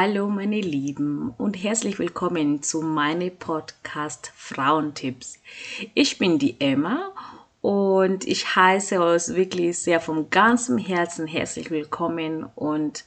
[0.00, 5.40] Hallo meine Lieben und herzlich willkommen zu meinem Podcast Frauentipps.
[5.92, 7.10] Ich bin die Emma
[7.62, 13.06] und ich heiße euch wirklich sehr vom ganzen Herzen herzlich willkommen und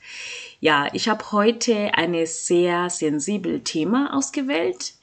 [0.60, 4.96] ja, ich habe heute ein sehr sensibles Thema ausgewählt.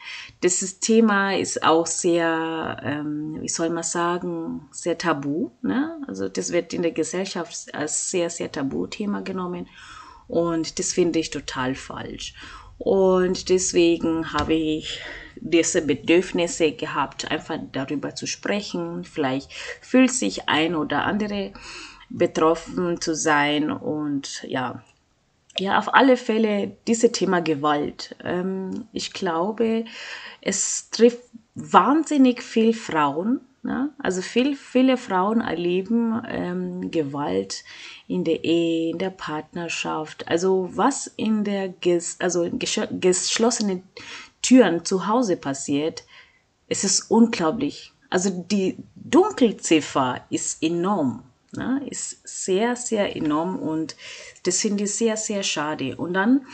[0.42, 5.52] Dieses Thema ist auch sehr, ähm, wie soll man sagen, sehr tabu.
[5.62, 6.02] Ne?
[6.06, 9.66] Also das wird in der Gesellschaft als sehr, sehr Tabuthema genommen.
[10.28, 12.34] Und das finde ich total falsch.
[12.78, 15.00] Und deswegen habe ich
[15.36, 19.04] diese Bedürfnisse gehabt, einfach darüber zu sprechen.
[19.04, 21.52] Vielleicht fühlt sich ein oder andere
[22.10, 24.82] betroffen zu sein und ja,
[25.58, 28.14] ja, auf alle Fälle dieses Thema Gewalt.
[28.22, 29.84] Ähm, ich glaube,
[30.40, 31.22] es trifft
[31.54, 33.40] wahnsinnig viel Frauen.
[33.62, 33.92] Ne?
[33.98, 37.64] Also viel, viele Frauen erleben ähm, Gewalt
[38.08, 40.26] in der Ehe, in der Partnerschaft.
[40.26, 43.82] Also was in der ges also geschlossenen
[44.42, 46.04] Türen zu Hause passiert,
[46.68, 47.92] es ist unglaublich.
[48.10, 51.82] Also die Dunkelziffer ist enorm, ne?
[51.90, 53.96] ist sehr, sehr enorm und
[54.44, 55.96] das finde ich sehr, sehr schade.
[55.96, 56.46] Und dann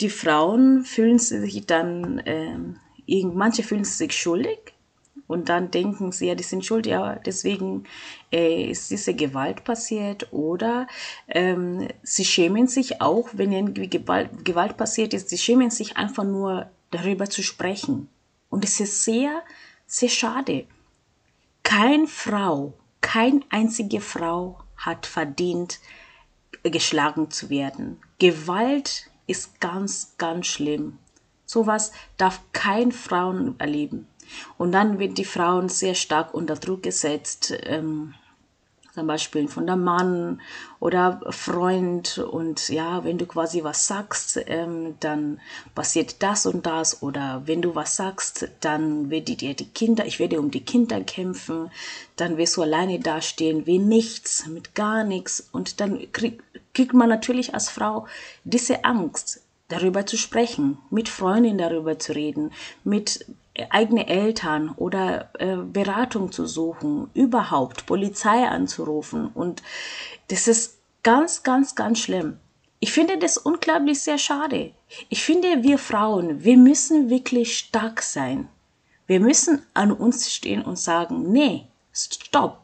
[0.00, 2.58] die Frauen fühlen sich dann, äh,
[3.24, 4.74] manche fühlen sich schuldig,
[5.28, 7.84] und dann denken sie, ja, die sind schuld, ja, deswegen
[8.32, 10.32] äh, ist diese Gewalt passiert.
[10.32, 10.88] Oder
[11.28, 16.24] ähm, sie schämen sich auch, wenn irgendwie Gewalt, Gewalt passiert ist, sie schämen sich einfach
[16.24, 18.08] nur darüber zu sprechen.
[18.48, 19.42] Und es ist sehr,
[19.86, 20.66] sehr schade.
[21.62, 25.78] Keine Frau, keine einzige Frau hat verdient,
[26.62, 28.00] geschlagen zu werden.
[28.18, 30.98] Gewalt ist ganz, ganz schlimm.
[31.44, 34.07] Sowas darf kein Frauen erleben.
[34.56, 38.14] Und dann wird die Frauen sehr stark unter Druck gesetzt, ähm,
[38.98, 40.40] zum Beispiel von der Mann
[40.80, 42.18] oder Freund.
[42.18, 45.40] Und ja, wenn du quasi was sagst, ähm, dann
[45.76, 47.00] passiert das und das.
[47.00, 51.00] Oder wenn du was sagst, dann werde dir die Kinder, ich werde um die Kinder
[51.02, 51.70] kämpfen,
[52.16, 55.48] dann wirst du alleine dastehen wie nichts, mit gar nichts.
[55.52, 56.42] Und dann krieg,
[56.74, 58.08] kriegt man natürlich als Frau
[58.42, 62.52] diese Angst, darüber zu sprechen, mit Freundinnen darüber zu reden,
[62.84, 63.26] mit
[63.70, 69.28] eigene Eltern oder äh, Beratung zu suchen, überhaupt Polizei anzurufen.
[69.34, 69.62] Und
[70.28, 72.38] das ist ganz, ganz, ganz schlimm.
[72.80, 74.72] Ich finde das unglaublich sehr schade.
[75.08, 78.48] Ich finde, wir Frauen, wir müssen wirklich stark sein.
[79.06, 82.60] Wir müssen an uns stehen und sagen, nee, stopp.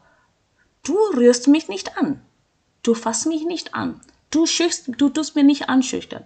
[0.83, 2.21] Du rührst mich nicht an.
[2.83, 3.99] Du fasst mich nicht an.
[4.29, 6.23] Du, schüchst, du tust mir nicht anschüchtern.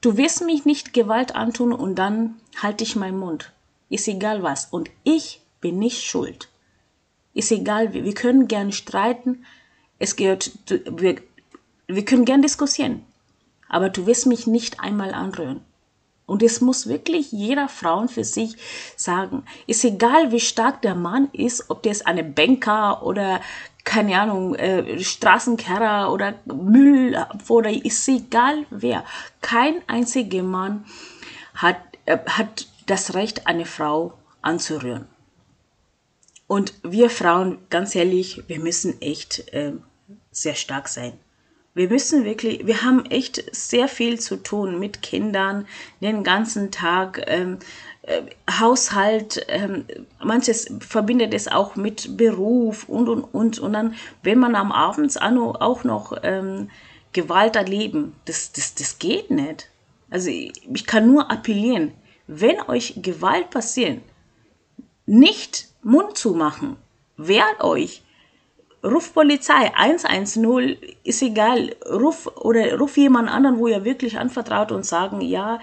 [0.00, 3.52] Du wirst mich nicht Gewalt antun und dann halte ich meinen Mund.
[3.88, 4.66] Ist egal was.
[4.66, 6.48] Und ich bin nicht schuld.
[7.34, 9.44] Ist egal, wir können gern streiten.
[9.98, 11.16] Es gehört, wir,
[11.86, 13.04] wir können gern diskutieren.
[13.68, 15.60] Aber du wirst mich nicht einmal anrühren.
[16.26, 18.56] Und es muss wirklich jeder Frauen für sich
[18.96, 19.44] sagen.
[19.66, 23.40] Ist egal, wie stark der Mann ist, ob der ist eine Banker oder
[23.84, 27.16] keine Ahnung, äh, Straßenkerrer oder Müll
[27.48, 29.04] oder ist egal wer.
[29.40, 30.84] Kein einziger Mann
[31.54, 35.06] hat, äh, hat das Recht, eine Frau anzurühren.
[36.46, 39.74] Und wir Frauen, ganz ehrlich, wir müssen echt äh,
[40.30, 41.12] sehr stark sein.
[41.74, 45.66] Wir müssen wirklich, wir haben echt sehr viel zu tun mit Kindern
[46.00, 47.22] den ganzen Tag.
[47.28, 47.58] Ähm,
[48.02, 49.84] äh, Haushalt, ähm,
[50.24, 53.58] manches verbindet es auch mit Beruf und und und.
[53.58, 56.70] Und dann, wenn man am Abend auch noch ähm,
[57.12, 59.68] Gewalt erleben, das, das, das geht nicht.
[60.10, 61.92] Also ich, ich kann nur appellieren,
[62.28, 64.00] wenn euch Gewalt passiert,
[65.06, 66.76] nicht Mund zu machen.
[67.16, 68.02] Wehrt euch.
[68.84, 71.74] Ruf Polizei 110, ist egal.
[71.90, 75.58] Ruf oder ruf jemand anderen, wo ihr wirklich anvertraut und sagen, ja,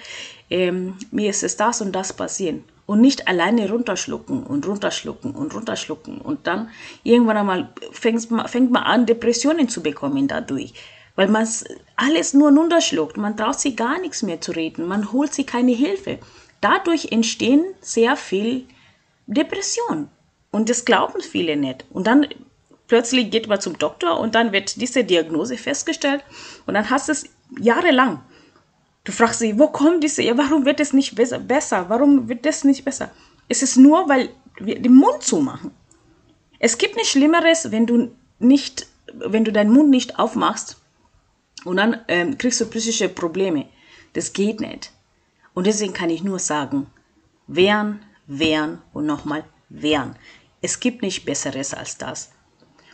[0.50, 2.62] ähm, mir ist es das und das passiert.
[2.88, 6.20] Und nicht alleine runterschlucken und runterschlucken und runterschlucken.
[6.20, 6.70] Und dann
[7.04, 10.74] irgendwann einmal fängt, fängt man an, Depressionen zu bekommen dadurch.
[11.16, 11.48] Weil man
[11.96, 13.18] alles nur runterschluckt.
[13.18, 14.88] Man traut sich gar nichts mehr zu reden.
[14.88, 16.20] Man holt sich keine Hilfe.
[16.66, 18.66] Dadurch entstehen sehr viel
[19.28, 20.10] Depression.
[20.50, 21.86] Und das glauben viele nicht.
[21.92, 22.26] Und dann
[22.88, 26.24] plötzlich geht man zum Doktor und dann wird diese Diagnose festgestellt
[26.66, 27.26] und dann hast du es
[27.60, 28.24] jahrelang.
[29.04, 31.86] Du fragst sie, wo kommt diese, ja, warum wird es nicht besser?
[31.88, 33.12] Warum wird das nicht besser?
[33.48, 34.30] Es ist nur, weil
[34.60, 35.70] wir den Mund zumachen.
[36.58, 38.10] Es gibt nichts Schlimmeres, wenn du
[38.40, 40.78] nicht, wenn du deinen Mund nicht aufmachst
[41.64, 43.68] und dann ähm, kriegst du psychische Probleme.
[44.14, 44.95] Das geht nicht.
[45.56, 46.86] Und deswegen kann ich nur sagen,
[47.48, 50.16] wehren, wehren und nochmal wehren.
[50.62, 52.32] Es gibt nicht Besseres als das.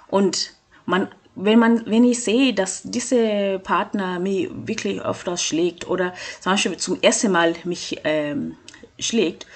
[0.07, 0.55] Und
[0.85, 6.53] man wenn man, wenn ich sehe, dass dieser Partner mich wirklich öfters schlägt oder zum
[6.53, 8.57] Beispiel zum ersten Mal mich ähm,
[8.99, 9.47] schlägt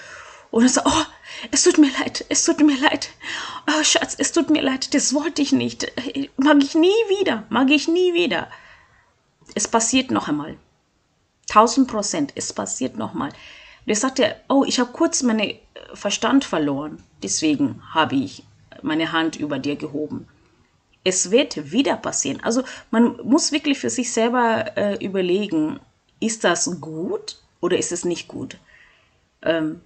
[0.51, 1.03] und dann so, oh,
[1.51, 3.09] es tut mir leid, es tut mir leid,
[3.67, 5.91] oh Schatz, es tut mir leid, das wollte ich nicht,
[6.37, 6.87] mag ich nie
[7.19, 8.47] wieder, mag ich nie wieder.
[9.53, 10.57] Es passiert noch einmal.
[11.49, 13.29] 1000 Prozent, es passiert noch mal.
[13.85, 15.53] Der sagte, oh, ich habe kurz meinen
[15.93, 18.43] Verstand verloren, deswegen habe ich
[18.81, 20.27] meine Hand über dir gehoben
[21.05, 22.41] es wird wieder passieren.
[22.43, 25.79] Also man muss wirklich für sich selber äh, überlegen,
[26.19, 28.57] ist das gut oder ist es nicht gut?
[29.43, 29.81] Ähm,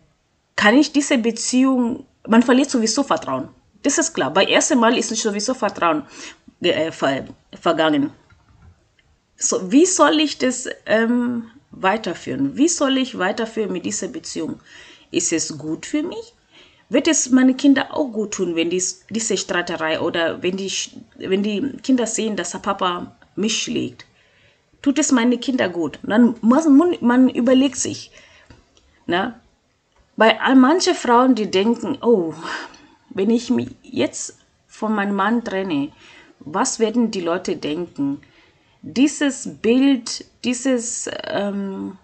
[0.56, 3.50] kann ich diese Beziehung, man verliert sowieso Vertrauen.
[3.84, 4.32] Das ist klar.
[4.32, 6.04] Bei ersten Mal ist sowieso Vertrauen
[6.62, 8.12] äh, ver, vergangen.
[9.40, 12.58] So, wie soll ich das ähm, weiterführen?
[12.58, 14.60] Wie soll ich weiterführen mit dieser Beziehung?
[15.12, 16.34] Ist es gut für mich?
[16.90, 20.72] wird es meine Kinder auch gut tun, wenn dies, diese Streiterei oder wenn die,
[21.18, 24.06] wenn die Kinder sehen, dass der Papa mich schlägt.
[24.82, 26.00] Tut es meine Kinder gut?
[26.04, 28.12] Dann muss man, man überlegt sich.
[29.06, 29.40] Na?
[30.18, 32.34] Bei manchen Frauen, die denken, oh,
[33.10, 34.38] wenn ich mich jetzt
[34.68, 35.92] von meinem Mann trenne,
[36.40, 38.22] was werden die Leute denken?
[38.82, 41.98] Dieses Bild, dieses ähm,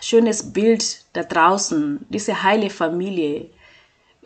[0.00, 3.50] schönes Bild da draußen, diese heile Familie,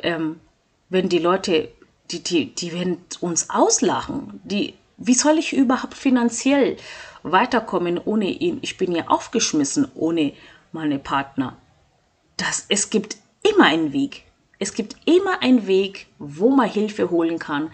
[0.02, 0.40] ähm,
[0.88, 1.68] wenn die Leute,
[2.10, 4.40] die, die, die werden uns auslachen.
[4.44, 6.76] Die, wie soll ich überhaupt finanziell
[7.22, 8.58] weiterkommen ohne ihn?
[8.62, 10.32] Ich bin ja aufgeschmissen ohne
[10.72, 11.56] meine Partner.
[12.36, 14.24] Das, es gibt immer einen Weg.
[14.58, 17.72] Es gibt immer einen Weg, wo man Hilfe holen kann.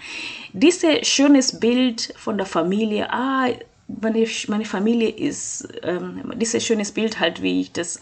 [0.53, 3.49] Dieses schönes Bild von der Familie, ah,
[3.88, 7.99] meine, meine Familie ist, ähm, dieses schönes Bild halt, wie ich das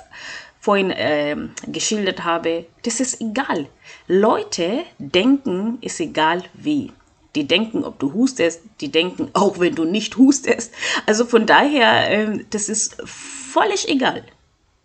[0.60, 1.36] vorhin äh,
[1.68, 3.68] geschildert habe, das ist egal.
[4.08, 6.92] Leute denken, ist egal wie.
[7.36, 10.72] Die denken, ob du hustest, die denken, auch wenn du nicht hustest.
[11.04, 14.24] Also von daher, äh, das ist völlig egal.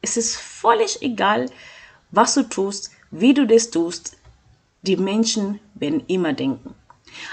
[0.01, 1.47] Es ist völlig egal,
[2.11, 4.17] was du tust, wie du das tust.
[4.83, 6.75] Die Menschen werden immer denken.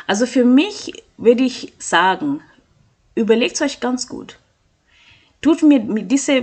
[0.07, 2.41] Also für mich würde ich sagen,
[3.19, 4.39] überlegt euch ganz gut.
[5.41, 6.43] Tut mir diese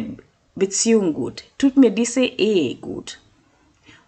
[0.56, 1.44] Beziehung gut?
[1.58, 3.20] Tut mir diese Ehe gut?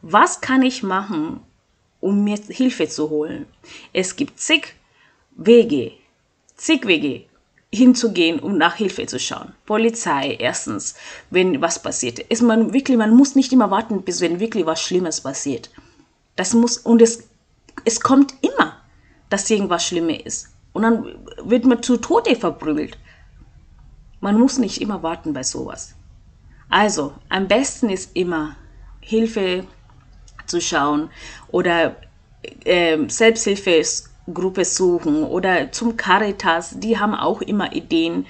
[0.01, 1.39] Was kann ich machen,
[2.01, 3.45] um mir Hilfe zu holen?
[3.93, 4.75] Es gibt zig
[5.35, 5.93] Wege,
[6.55, 7.23] zig Wege
[7.73, 9.53] hinzugehen, um nach Hilfe zu schauen.
[9.65, 10.95] Polizei, erstens,
[11.29, 12.19] wenn was passiert.
[12.19, 15.69] Ist man wirklich, man muss nicht immer warten, bis wenn wirklich was Schlimmes passiert.
[16.35, 17.27] Das muss, und es,
[17.83, 18.77] es kommt immer,
[19.29, 20.56] dass irgendwas Schlimmes ist.
[20.77, 22.99] Und dann wird man zu Tode verprügelt.
[24.19, 25.95] Man muss nicht immer warten bei sowas.
[26.69, 28.55] Also, am besten ist immer
[28.99, 29.65] Hilfe
[30.45, 31.09] zu schauen
[31.47, 31.95] oder
[32.63, 38.27] äh, Selbsthilfegruppe suchen oder zum Caritas, die haben auch immer Ideen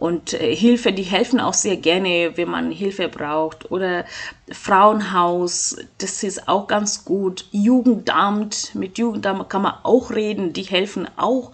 [0.00, 4.04] und äh, Hilfe, die helfen auch sehr gerne, wenn man Hilfe braucht oder
[4.50, 7.44] Frauenhaus, das ist auch ganz gut.
[7.52, 11.52] Jugendamt, mit Jugendamt kann man auch reden, die helfen auch.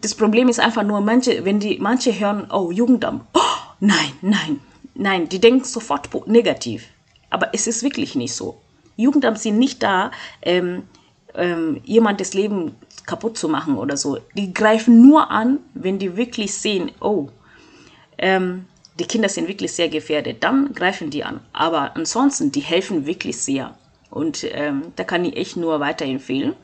[0.00, 3.40] Das Problem ist einfach nur, manche, wenn die, manche hören, oh, Jugendamt, oh,
[3.78, 4.60] nein, nein,
[4.98, 6.88] Nein, die denken sofort negativ.
[7.28, 8.58] Aber es ist wirklich nicht so.
[8.96, 10.84] Jugendamt sind nicht da, ähm,
[11.34, 12.74] ähm, jemand das Leben
[13.04, 14.18] kaputt zu machen oder so.
[14.34, 17.28] Die greifen nur an, wenn die wirklich sehen, oh,
[18.18, 18.66] ähm,
[18.98, 20.42] die Kinder sind wirklich sehr gefährdet.
[20.42, 21.40] Dann greifen die an.
[21.52, 23.76] Aber ansonsten, die helfen wirklich sehr.
[24.10, 26.54] Und ähm, da kann ich echt nur weiterempfehlen.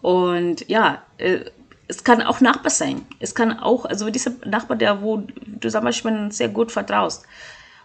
[0.00, 1.40] Und ja, äh,
[1.88, 3.04] es kann auch Nachbar sein.
[3.20, 7.26] Es kann auch, also dieser Nachbar, der, wo du zum Beispiel sehr gut vertraust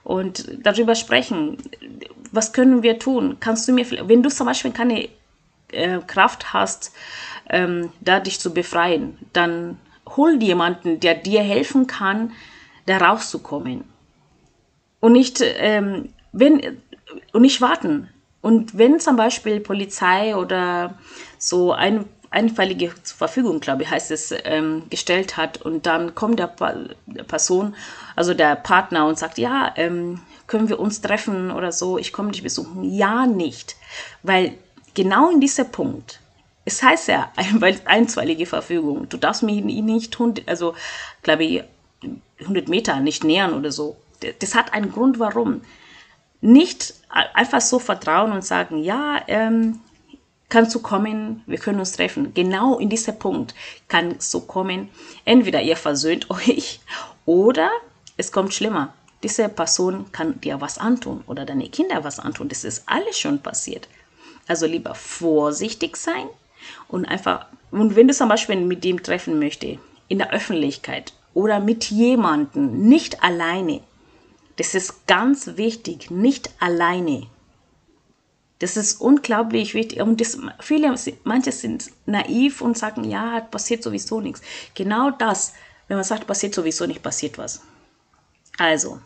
[0.03, 1.57] und darüber sprechen.
[2.31, 3.37] Was können wir tun?
[3.39, 5.09] Kannst du mir, wenn du zum Beispiel keine
[5.71, 6.93] äh, Kraft hast,
[7.49, 9.77] ähm, da dich zu befreien, dann
[10.17, 12.31] hol jemanden, der dir helfen kann,
[12.85, 13.83] da rauszukommen.
[14.99, 16.81] Und nicht, ähm, wenn,
[17.33, 18.09] und nicht warten.
[18.41, 20.97] Und wenn zum Beispiel Polizei oder
[21.37, 26.47] so ein einfällige Verfügung, glaube ich, heißt es, ähm, gestellt hat und dann kommt der,
[26.47, 27.75] pa der, Person,
[28.15, 32.31] also der Partner und sagt, ja, ähm, können wir uns treffen oder so, ich komme
[32.31, 32.83] dich besuchen.
[32.83, 33.75] Ja, nicht,
[34.23, 34.57] weil
[34.93, 36.19] genau in diesem Punkt,
[36.67, 37.31] es heißt ja
[37.85, 40.75] einstweilige Verfügung, du darfst mich nicht, also
[41.23, 41.63] glaube ich,
[42.41, 43.95] 100 Meter nicht nähern oder so.
[44.39, 45.61] Das hat einen Grund, warum.
[46.41, 49.79] Nicht einfach so vertrauen und sagen, ja, ähm,
[50.49, 52.33] kannst du kommen, wir können uns treffen.
[52.33, 53.55] Genau in diesem Punkt
[53.87, 54.89] kann so kommen,
[55.23, 56.81] entweder ihr versöhnt euch
[57.25, 57.71] oder
[58.17, 58.93] es kommt schlimmer.
[59.23, 62.49] Diese Person kann dir was antun oder deine Kinder was antun.
[62.49, 63.87] Das ist alles schon passiert.
[64.47, 66.27] Also lieber vorsichtig sein
[66.87, 71.59] und einfach Und wenn du zum Beispiel mit dem treffen möchtest, in der Öffentlichkeit oder
[71.59, 73.81] mit jemandem, nicht alleine,
[74.55, 77.27] das ist ganz wichtig, nicht alleine.
[78.59, 80.01] Das ist unglaublich wichtig.
[80.01, 84.41] Und das, viele, manche sind naiv und sagen, ja, passiert sowieso nichts.
[84.73, 85.53] Genau das,
[85.87, 87.61] wenn man sagt, passiert sowieso nicht, passiert was.
[88.57, 88.99] Also,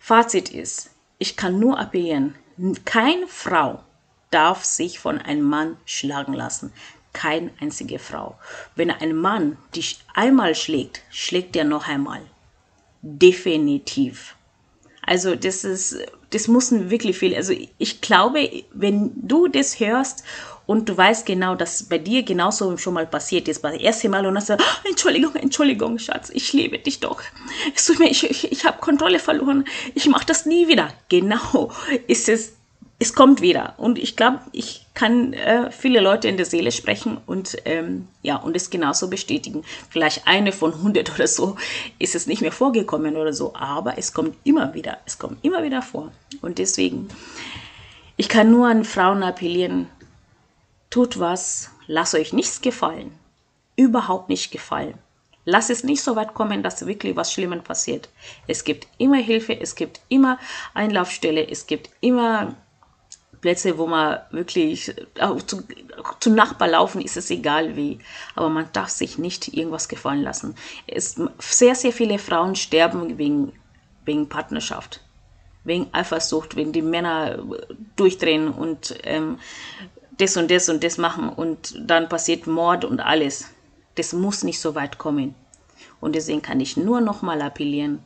[0.00, 2.34] Fazit ist, ich kann nur appellieren,
[2.84, 3.82] keine Frau
[4.30, 6.72] darf sich von einem Mann schlagen lassen.
[7.14, 8.36] Keine einzige Frau.
[8.76, 12.20] Wenn ein Mann dich einmal schlägt, schlägt er noch einmal.
[13.00, 14.34] Definitiv.
[15.06, 15.96] Also das ist,
[16.30, 17.36] das müssen wirklich viele.
[17.36, 20.24] Also ich glaube, wenn du das hörst
[20.66, 24.26] und du weißt genau, dass bei dir genauso schon mal passiert ist, das erste Mal
[24.26, 27.20] und sagst du, Entschuldigung, Entschuldigung, Schatz, ich liebe dich doch.
[27.74, 29.64] Ich, ich, ich habe Kontrolle verloren.
[29.94, 30.92] Ich mache das nie wieder.
[31.08, 31.70] Genau,
[32.06, 32.54] ist es
[32.98, 33.74] es kommt wieder.
[33.76, 38.36] Und ich glaube, ich kann äh, viele Leute in der Seele sprechen und ähm, ja,
[38.36, 39.64] und es genauso bestätigen.
[39.90, 41.56] Vielleicht eine von 100 oder so
[41.98, 44.98] ist es nicht mehr vorgekommen oder so, aber es kommt immer wieder.
[45.06, 46.12] Es kommt immer wieder vor.
[46.40, 47.08] Und deswegen,
[48.16, 49.88] ich kann nur an Frauen appellieren,
[50.90, 53.12] tut was, lasst euch nichts gefallen.
[53.76, 54.94] Überhaupt nicht gefallen.
[55.46, 58.08] Lass es nicht so weit kommen, dass wirklich was Schlimmes passiert.
[58.46, 60.38] Es gibt immer Hilfe, es gibt immer
[60.72, 62.54] Einlaufstelle, es gibt immer
[63.44, 65.62] Plätze, wo man wirklich auch zu,
[66.18, 67.98] zu Nachbar laufen, ist es egal wie.
[68.34, 70.54] Aber man darf sich nicht irgendwas gefallen lassen.
[70.86, 73.52] Es, sehr, sehr viele Frauen sterben wegen,
[74.06, 75.02] wegen Partnerschaft,
[75.62, 77.44] wegen Eifersucht, wenn die Männer
[77.96, 79.38] durchdrehen und ähm,
[80.16, 83.50] das und das und das machen und dann passiert Mord und alles.
[83.96, 85.34] Das muss nicht so weit kommen.
[86.00, 88.02] Und deswegen kann ich nur nochmal appellieren,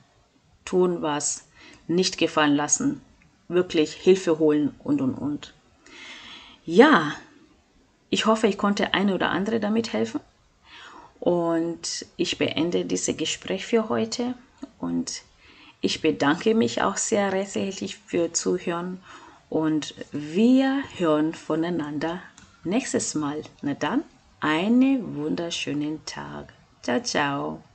[0.64, 1.46] tun was,
[1.86, 3.02] nicht gefallen lassen,
[3.48, 5.54] wirklich Hilfe holen und, und, und.
[6.64, 7.14] Ja,
[8.10, 10.20] ich hoffe, ich konnte eine oder andere damit helfen.
[11.20, 14.34] Und ich beende dieses Gespräch für heute.
[14.78, 15.22] Und
[15.80, 19.00] ich bedanke mich auch sehr herzlich für Zuhören.
[19.50, 22.22] Und wir hören voneinander
[22.64, 23.42] nächstes Mal.
[23.62, 24.04] Na dann,
[24.40, 26.52] einen wunderschönen Tag.
[26.82, 27.67] Ciao, ciao.